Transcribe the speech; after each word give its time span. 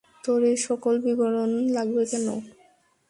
তোর 0.23 0.39
এই 0.43 0.57
সকল 0.67 0.93
বিবরণ 1.05 1.51
লাগবে 1.75 2.03
কেন? 2.11 2.27